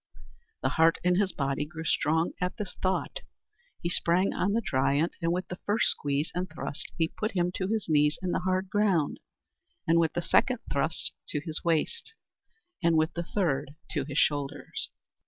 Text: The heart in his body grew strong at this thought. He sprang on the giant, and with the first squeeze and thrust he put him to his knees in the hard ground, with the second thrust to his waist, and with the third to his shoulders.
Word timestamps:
The 0.63 0.69
heart 0.79 0.97
in 1.03 1.17
his 1.17 1.31
body 1.31 1.63
grew 1.63 1.83
strong 1.83 2.31
at 2.41 2.57
this 2.57 2.73
thought. 2.81 3.19
He 3.83 3.89
sprang 3.89 4.33
on 4.33 4.53
the 4.53 4.59
giant, 4.61 5.15
and 5.21 5.31
with 5.31 5.47
the 5.47 5.57
first 5.57 5.89
squeeze 5.91 6.31
and 6.33 6.49
thrust 6.49 6.91
he 6.97 7.07
put 7.07 7.33
him 7.33 7.51
to 7.57 7.67
his 7.67 7.87
knees 7.87 8.17
in 8.19 8.31
the 8.31 8.39
hard 8.39 8.67
ground, 8.67 9.19
with 9.87 10.13
the 10.13 10.23
second 10.23 10.57
thrust 10.71 11.11
to 11.27 11.39
his 11.41 11.63
waist, 11.63 12.15
and 12.81 12.97
with 12.97 13.13
the 13.13 13.21
third 13.35 13.75
to 13.91 14.03
his 14.03 14.17
shoulders. 14.17 14.89